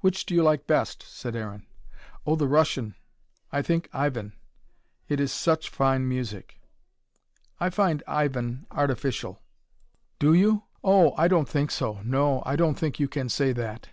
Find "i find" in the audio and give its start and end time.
7.60-8.02